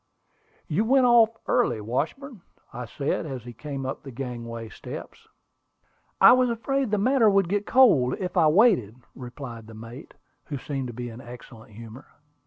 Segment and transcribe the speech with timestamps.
[0.67, 2.41] "You went off early, Washburn,"
[2.73, 5.27] I said, as he came up the gangway steps.
[6.19, 10.57] "I was afraid the matter would get cold if I waited," replied the mate, who
[10.57, 12.07] seemed to be in excellent humor.